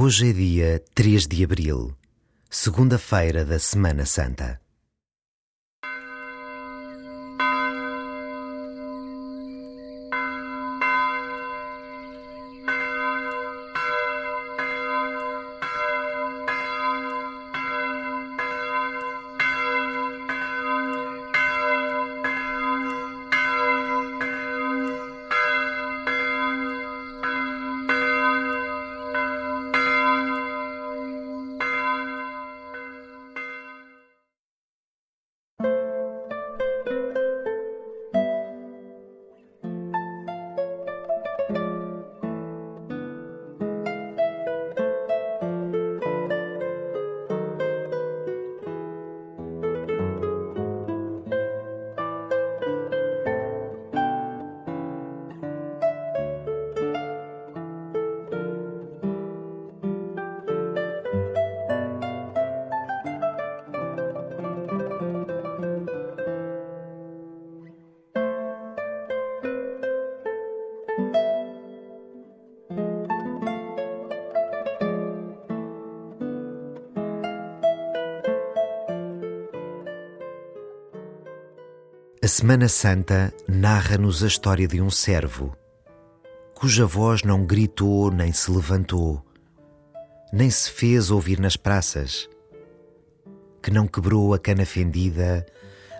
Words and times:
Hoje 0.00 0.30
é 0.30 0.32
dia 0.32 0.84
3 0.94 1.26
de 1.26 1.42
abril, 1.42 1.92
segunda-feira 2.48 3.44
da 3.44 3.58
Semana 3.58 4.06
Santa. 4.06 4.60
A 82.28 82.30
Semana 82.30 82.68
Santa 82.68 83.32
narra-nos 83.48 84.22
a 84.22 84.26
história 84.26 84.68
de 84.68 84.82
um 84.82 84.90
servo, 84.90 85.56
cuja 86.54 86.84
voz 86.84 87.22
não 87.22 87.46
gritou 87.46 88.10
nem 88.10 88.34
se 88.34 88.50
levantou, 88.50 89.24
nem 90.30 90.50
se 90.50 90.70
fez 90.70 91.10
ouvir 91.10 91.40
nas 91.40 91.56
praças, 91.56 92.28
que 93.62 93.70
não 93.70 93.86
quebrou 93.86 94.34
a 94.34 94.38
cana 94.38 94.66
fendida, 94.66 95.46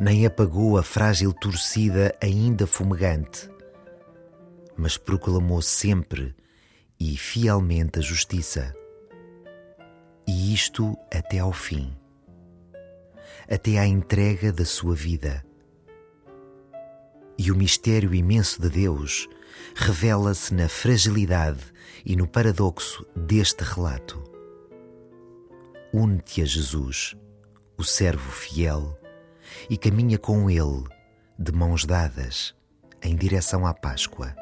nem 0.00 0.26
apagou 0.26 0.76
a 0.76 0.82
frágil 0.82 1.32
torcida 1.32 2.12
ainda 2.20 2.66
fumegante, 2.66 3.48
mas 4.76 4.98
proclamou 4.98 5.62
sempre 5.62 6.34
e 6.98 7.16
fielmente 7.16 8.00
a 8.00 8.02
justiça. 8.02 8.74
E 10.26 10.52
isto 10.52 10.98
até 11.08 11.38
ao 11.38 11.52
fim, 11.52 11.96
até 13.48 13.78
à 13.78 13.86
entrega 13.86 14.52
da 14.52 14.64
sua 14.64 14.96
vida 14.96 15.45
e 17.38 17.50
o 17.50 17.56
mistério 17.56 18.14
imenso 18.14 18.60
de 18.60 18.68
Deus 18.68 19.28
revela-se 19.74 20.54
na 20.54 20.68
fragilidade 20.68 21.60
e 22.04 22.16
no 22.16 22.26
paradoxo 22.26 23.06
deste 23.14 23.62
relato. 23.62 24.22
Une-te 25.92 26.42
a 26.42 26.44
Jesus, 26.44 27.16
o 27.76 27.84
servo 27.84 28.30
fiel, 28.30 28.98
e 29.68 29.76
caminha 29.76 30.18
com 30.18 30.50
ele, 30.50 30.84
de 31.38 31.52
mãos 31.52 31.84
dadas, 31.84 32.54
em 33.02 33.16
direção 33.16 33.66
à 33.66 33.74
Páscoa. 33.74 34.34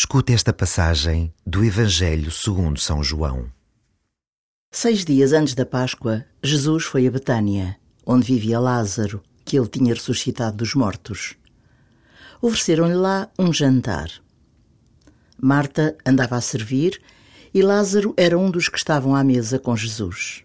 Escute 0.00 0.32
esta 0.32 0.52
passagem 0.52 1.34
do 1.44 1.64
Evangelho 1.64 2.30
segundo 2.30 2.78
São 2.78 3.02
João. 3.02 3.50
Seis 4.70 5.04
dias 5.04 5.32
antes 5.32 5.54
da 5.54 5.66
Páscoa, 5.66 6.24
Jesus 6.40 6.84
foi 6.84 7.08
a 7.08 7.10
Betânia, 7.10 7.76
onde 8.06 8.32
vivia 8.32 8.60
Lázaro, 8.60 9.20
que 9.44 9.58
ele 9.58 9.66
tinha 9.66 9.92
ressuscitado 9.92 10.58
dos 10.58 10.72
mortos. 10.76 11.34
Ofereceram-lhe 12.40 12.94
lá 12.94 13.28
um 13.36 13.52
jantar. 13.52 14.08
Marta 15.36 15.96
andava 16.06 16.36
a 16.36 16.40
servir 16.40 17.02
e 17.52 17.60
Lázaro 17.60 18.14
era 18.16 18.38
um 18.38 18.52
dos 18.52 18.68
que 18.68 18.78
estavam 18.78 19.16
à 19.16 19.24
mesa 19.24 19.58
com 19.58 19.76
Jesus. 19.76 20.44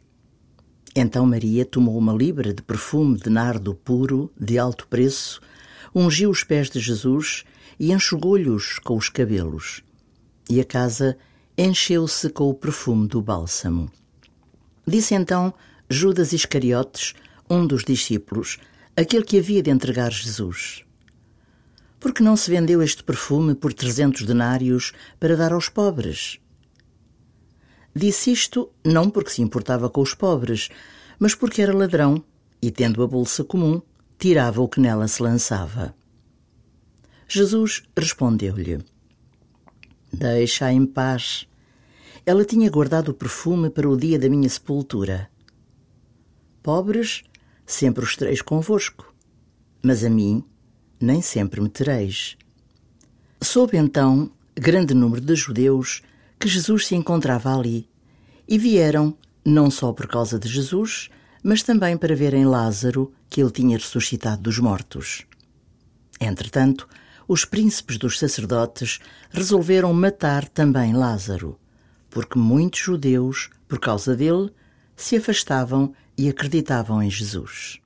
Então 0.96 1.28
Maria 1.28 1.64
tomou 1.64 1.96
uma 1.96 2.12
libra 2.14 2.56
de 2.56 2.64
perfume 2.64 3.20
de 3.20 3.30
nardo 3.30 3.76
puro, 3.76 4.34
de 4.36 4.58
alto 4.58 4.88
preço, 4.88 5.40
ungiu 5.94 6.32
os 6.32 6.44
pés 6.44 6.72
de 6.72 6.80
Jesus 6.80 7.46
e 7.80 7.92
enxugou-lhes 7.92 8.80
com 8.80 8.98
os 8.98 9.10
cabelos. 9.10 9.84
E 10.50 10.60
a 10.60 10.66
casa 10.66 11.18
encheu-se 11.58 12.30
com 12.30 12.50
o 12.50 12.54
perfume 12.54 13.08
do 13.08 13.22
bálsamo. 13.22 13.92
Disse 14.86 15.14
então 15.16 15.54
Judas 15.90 16.34
Iscariotes, 16.34 17.14
um 17.50 17.66
dos 17.66 17.84
discípulos, 17.84 18.58
aquele 18.96 19.24
que 19.24 19.38
havia 19.38 19.62
de 19.62 19.70
entregar 19.70 20.12
Jesus. 20.12 20.84
Por 22.00 22.14
que 22.14 22.24
não 22.24 22.36
se 22.36 22.52
vendeu 22.52 22.82
este 22.82 23.04
perfume 23.04 23.56
por 23.56 23.74
trezentos 23.74 24.24
denários 24.24 24.92
para 25.20 25.38
dar 25.38 25.54
aos 25.54 25.70
pobres? 25.70 26.40
Disse 27.96 28.32
isto 28.32 28.72
não 28.84 29.10
porque 29.10 29.30
se 29.30 29.42
importava 29.42 29.90
com 29.90 30.02
os 30.02 30.14
pobres, 30.14 30.70
mas 31.20 31.36
porque 31.36 31.62
era 31.62 31.76
ladrão 31.76 32.24
e, 32.62 32.72
tendo 32.72 33.04
a 33.04 33.08
bolsa 33.08 33.44
comum, 33.44 33.82
tirava 34.18 34.62
o 34.62 34.68
que 34.68 34.80
nela 34.80 35.08
se 35.08 35.22
lançava. 35.22 35.96
Jesus 37.36 37.82
respondeu-lhe: 37.98 38.78
Deixa-a 40.14 40.72
em 40.72 40.86
paz. 40.86 41.48
Ela 42.24 42.46
tinha 42.46 42.70
guardado 42.70 43.10
o 43.10 43.14
perfume 43.14 43.72
para 43.72 43.90
o 43.90 43.98
dia 43.98 44.20
da 44.20 44.30
minha 44.30 44.48
sepultura. 44.48 45.28
Pobres, 46.62 47.24
sempre 47.66 48.04
os 48.04 48.16
tereis 48.16 48.40
convosco, 48.40 49.12
mas 49.82 50.04
a 50.04 50.12
mim 50.12 50.44
nem 51.02 51.24
sempre 51.24 51.60
me 51.60 51.70
tereis. 51.70 52.38
Soube 53.42 53.78
então 53.78 54.30
grande 54.54 54.94
número 54.94 55.20
de 55.20 55.34
judeus 55.34 56.04
que 56.40 56.48
Jesus 56.48 56.86
se 56.86 56.94
encontrava 56.94 57.58
ali 57.58 57.90
e 58.48 58.60
vieram 58.60 59.18
não 59.44 59.72
só 59.72 59.92
por 59.92 60.06
causa 60.06 60.38
de 60.38 60.48
Jesus, 60.48 61.10
mas 61.42 61.64
também 61.64 61.98
para 61.98 62.16
verem 62.16 62.46
Lázaro, 62.46 63.12
que 63.28 63.42
ele 63.42 63.50
tinha 63.50 63.76
ressuscitado 63.76 64.44
dos 64.44 64.60
mortos. 64.60 65.26
Entretanto, 66.22 66.88
os 67.28 67.46
príncipes 67.46 67.98
dos 67.98 68.20
sacerdotes 68.20 69.00
resolveram 69.30 69.94
matar 69.94 70.48
também 70.48 70.94
Lázaro, 70.94 71.60
porque 72.10 72.38
muitos 72.38 72.80
judeus, 72.80 73.50
por 73.68 73.80
causa 73.80 74.16
dele, 74.16 74.52
se 74.96 75.16
afastavam 75.16 75.94
e 76.18 76.30
acreditavam 76.30 77.02
em 77.02 77.10
Jesus. 77.10 77.83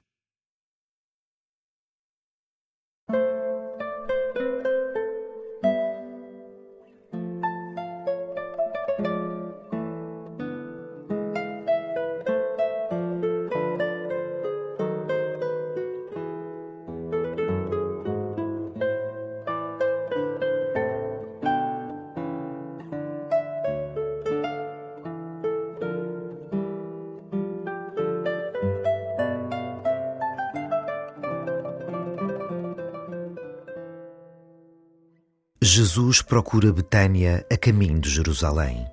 Jesus 35.61 36.21
procura 36.21 36.71
Betânia 36.71 37.43
a 37.51 37.57
caminho 37.57 37.99
de 37.99 38.11
Jerusalém. 38.11 38.85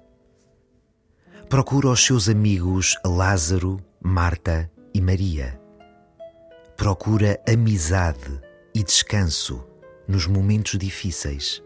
Procura 1.46 1.90
os 1.90 2.02
seus 2.02 2.26
amigos 2.26 2.96
Lázaro, 3.04 3.84
Marta 4.02 4.70
e 4.94 4.98
Maria. 4.98 5.60
Procura 6.74 7.38
amizade 7.46 8.40
e 8.74 8.82
descanso 8.82 9.62
nos 10.08 10.26
momentos 10.26 10.78
difíceis, 10.78 11.62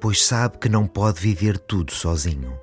pois 0.00 0.26
sabe 0.26 0.58
que 0.58 0.68
não 0.68 0.88
pode 0.88 1.20
viver 1.20 1.56
tudo 1.56 1.92
sozinho. 1.92 2.58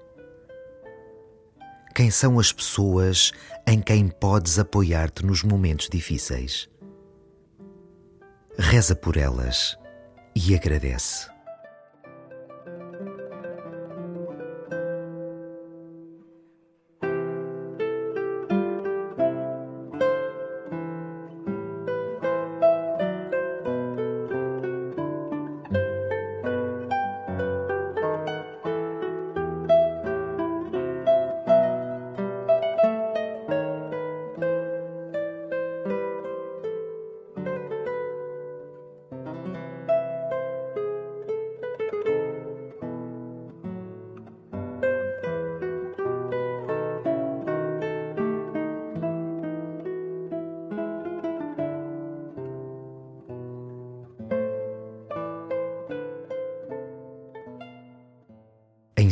Quem 1.96 2.12
são 2.12 2.40
as 2.40 2.52
pessoas 2.52 3.32
em 3.66 3.80
quem 3.80 4.10
podes 4.10 4.60
apoiar-te 4.60 5.26
nos 5.26 5.44
momentos 5.44 5.88
difíceis? 5.90 6.70
Reza 8.60 8.98
por 8.98 9.16
elas 9.16 9.78
e 10.36 10.54
agradece. 10.54 11.33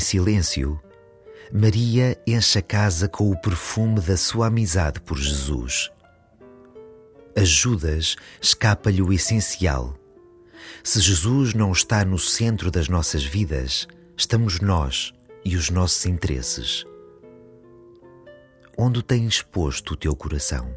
Silêncio, 0.02 0.80
Maria 1.54 2.18
enche 2.26 2.60
a 2.60 2.62
casa 2.62 3.08
com 3.08 3.30
o 3.30 3.40
perfume 3.40 4.00
da 4.02 4.18
sua 4.18 4.48
amizade 4.48 5.00
por 5.02 5.18
Jesus. 5.18 5.90
A 7.36 7.44
Judas 7.44 8.16
escapa-lhe 8.42 9.02
o 9.02 9.14
essencial. 9.14 9.96
Se 10.84 11.00
Jesus 11.00 11.54
não 11.54 11.72
está 11.72 12.04
no 12.04 12.18
centro 12.18 12.70
das 12.72 12.90
nossas 12.90 13.24
vidas, 13.24 13.88
estamos 14.18 14.60
nós 14.60 15.14
e 15.44 15.56
os 15.56 15.70
nossos 15.70 16.06
interesses. 16.06 16.86
Onde 18.78 19.04
tens 19.04 19.42
posto 19.42 19.94
o 19.94 19.98
teu 19.98 20.16
coração? 20.16 20.76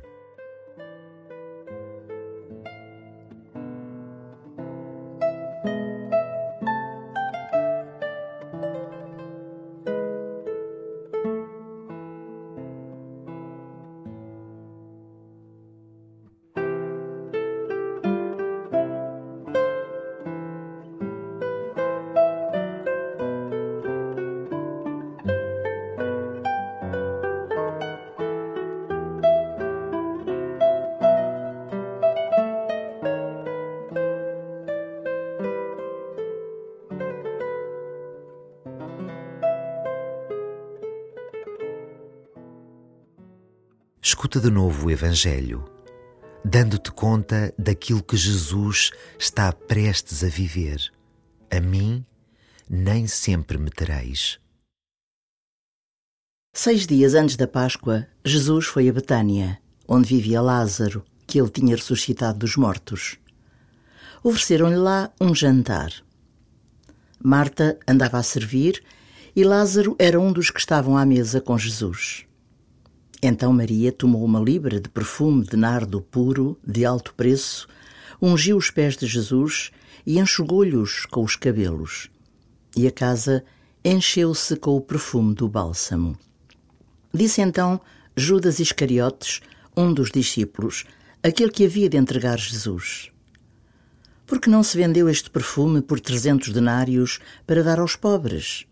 Escuta 44.06 44.38
de 44.38 44.50
novo 44.50 44.88
o 44.88 44.90
Evangelho, 44.90 45.64
dando-te 46.44 46.92
conta 46.92 47.54
daquilo 47.58 48.02
que 48.02 48.18
Jesus 48.18 48.90
está 49.18 49.50
prestes 49.50 50.22
a 50.22 50.28
viver. 50.28 50.92
A 51.50 51.58
mim, 51.58 52.04
nem 52.68 53.06
sempre 53.06 53.56
me 53.56 53.70
tereis. 53.70 54.38
Seis 56.54 56.86
dias 56.86 57.14
antes 57.14 57.34
da 57.34 57.48
Páscoa, 57.48 58.06
Jesus 58.22 58.66
foi 58.66 58.90
a 58.90 58.92
Betânia, 58.92 59.58
onde 59.88 60.06
vivia 60.06 60.42
Lázaro, 60.42 61.02
que 61.26 61.40
ele 61.40 61.48
tinha 61.48 61.74
ressuscitado 61.74 62.40
dos 62.40 62.56
mortos. 62.56 63.16
Ofereceram-lhe 64.22 64.76
lá 64.76 65.10
um 65.18 65.34
jantar. 65.34 65.90
Marta 67.18 67.78
andava 67.88 68.18
a 68.18 68.22
servir 68.22 68.84
e 69.34 69.42
Lázaro 69.44 69.96
era 69.98 70.20
um 70.20 70.30
dos 70.30 70.50
que 70.50 70.60
estavam 70.60 70.94
à 70.94 71.06
mesa 71.06 71.40
com 71.40 71.56
Jesus. 71.56 72.26
Então 73.26 73.54
Maria 73.54 73.90
tomou 73.90 74.22
uma 74.22 74.38
libra 74.38 74.78
de 74.78 74.86
perfume 74.86 75.46
de 75.46 75.56
nardo 75.56 76.02
puro, 76.02 76.58
de 76.62 76.84
alto 76.84 77.14
preço, 77.14 77.66
ungiu 78.20 78.54
os 78.54 78.70
pés 78.70 78.98
de 78.98 79.06
Jesus 79.06 79.70
e 80.04 80.18
enxugou-lhes 80.18 81.06
com 81.06 81.24
os 81.24 81.34
cabelos. 81.34 82.10
E 82.76 82.86
a 82.86 82.92
casa 82.92 83.42
encheu-se 83.82 84.56
com 84.56 84.76
o 84.76 84.80
perfume 84.82 85.34
do 85.34 85.48
bálsamo. 85.48 86.18
Disse 87.14 87.40
então 87.40 87.80
Judas 88.14 88.60
Iscariotes, 88.60 89.40
um 89.74 89.94
dos 89.94 90.10
discípulos, 90.10 90.84
aquele 91.22 91.50
que 91.50 91.64
havia 91.64 91.88
de 91.88 91.96
entregar 91.96 92.38
Jesus. 92.38 93.10
Por 94.26 94.38
que 94.38 94.50
não 94.50 94.62
se 94.62 94.76
vendeu 94.76 95.08
este 95.08 95.30
perfume 95.30 95.80
por 95.80 95.98
trezentos 95.98 96.52
denários 96.52 97.20
para 97.46 97.62
dar 97.62 97.80
aos 97.80 97.96
pobres? 97.96 98.66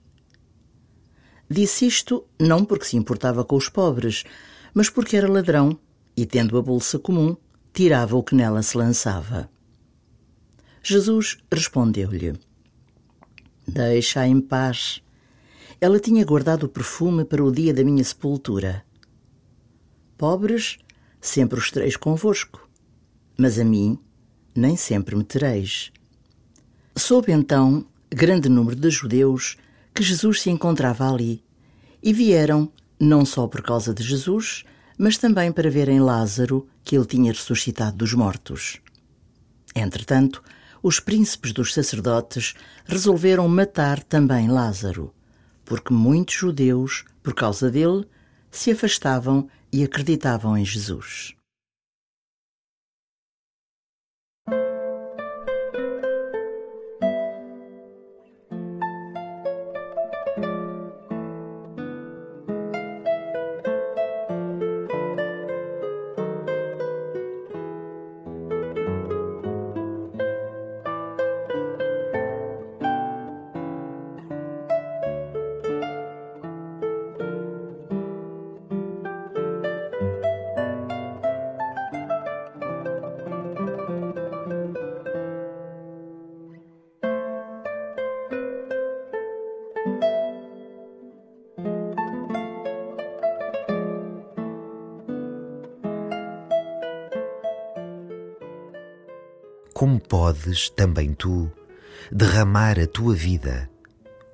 Disse 1.53 1.87
isto 1.87 2.25
não 2.41 2.65
porque 2.65 2.87
se 2.87 2.97
importava 2.97 3.45
com 3.45 3.57
os 3.57 3.69
pobres, 3.69 4.25
mas 4.73 4.89
porque 4.89 5.19
era 5.19 5.31
ladrão 5.31 5.79
e, 6.17 6.25
tendo 6.25 6.57
a 6.57 6.63
bolsa 6.63 6.99
comum, 6.99 7.37
tirava 7.75 8.17
o 8.17 8.23
que 8.23 8.35
nela 8.35 8.63
se 8.63 8.75
lançava. 8.75 9.51
Jesus 10.83 11.37
respondeu-lhe: 11.53 12.33
Deixa-a 13.69 14.27
em 14.27 14.41
paz. 14.41 15.03
Ela 15.79 16.01
tinha 16.01 16.25
guardado 16.25 16.65
o 16.65 16.69
perfume 16.71 17.23
para 17.23 17.45
o 17.45 17.53
dia 17.53 17.75
da 17.75 17.85
minha 17.85 18.03
sepultura. 18.03 18.83
Pobres, 20.17 20.79
sempre 21.21 21.59
os 21.59 21.71
tereis 21.71 21.97
convosco, 21.97 22.67
mas 23.37 23.59
a 23.59 23.65
mim 23.65 23.99
nem 24.55 24.75
sempre 24.75 25.15
me 25.15 25.25
tereis. 25.25 25.93
Soube 26.97 27.31
então 27.31 27.85
grande 28.09 28.49
número 28.49 28.75
de 28.75 28.89
judeus 28.89 29.59
que 29.95 30.03
Jesus 30.03 30.43
se 30.43 30.51
encontrava 30.51 31.11
ali, 31.11 31.45
e 32.03 32.13
vieram 32.13 32.71
não 32.99 33.25
só 33.25 33.47
por 33.47 33.63
causa 33.63 33.93
de 33.93 34.03
Jesus, 34.03 34.65
mas 34.97 35.19
também 35.19 35.51
para 35.51 35.71
verem 35.71 36.01
Lázaro, 36.01 36.69
que 36.85 36.97
ele 36.97 37.07
tinha 37.07 37.33
ressuscitado 37.33 37.97
dos 37.97 38.15
mortos. 38.15 38.81
Entretanto, 39.75 40.43
os 40.83 41.01
príncipes 41.01 41.53
dos 41.53 41.73
sacerdotes 41.73 42.55
resolveram 42.85 43.49
matar 43.49 44.03
também 44.03 44.49
Lázaro, 44.49 45.15
porque 45.65 45.93
muitos 45.93 46.35
judeus, 46.35 47.05
por 47.23 47.35
causa 47.35 47.71
dele, 47.71 48.05
se 48.51 48.71
afastavam 48.71 49.49
e 49.73 49.83
acreditavam 49.83 50.57
em 50.57 50.65
Jesus. 50.65 51.35
Como 99.73 100.01
podes 100.01 100.69
também 100.71 101.15
tu 101.15 101.51
derramar 102.11 102.79
a 102.79 102.87
tua 102.87 103.15
vida, 103.15 103.71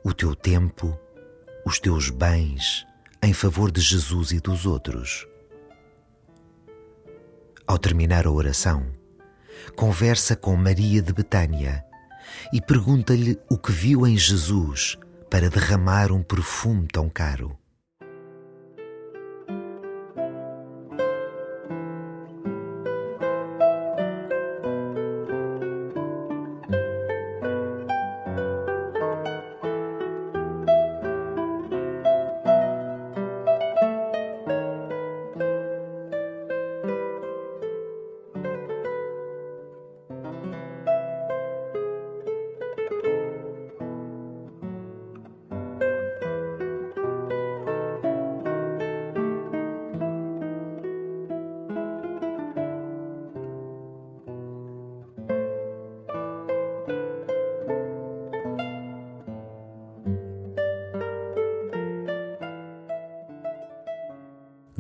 o 0.05 0.13
teu 0.13 0.35
tempo, 0.35 0.99
os 1.65 1.79
teus 1.79 2.11
bens 2.11 2.87
em 3.23 3.33
favor 3.33 3.71
de 3.71 3.81
Jesus 3.81 4.33
e 4.33 4.41
dos 4.41 4.67
outros. 4.67 5.27
Ao 7.67 7.79
terminar 7.79 8.27
a 8.27 8.31
oração, 8.31 8.87
conversa 9.77 10.35
com 10.35 10.57
Maria 10.57 11.03
de 11.03 11.13
Betânia 11.13 11.85
e 12.53 12.61
pergunta-lhe 12.61 13.39
o 13.51 13.59
que 13.59 13.73
viu 13.73 14.07
em 14.07 14.17
Jesus 14.17 14.97
para 15.31 15.51
derramar 15.51 16.11
um 16.11 16.23
perfume 16.23 16.89
tão 16.89 17.09
caro. 17.09 17.59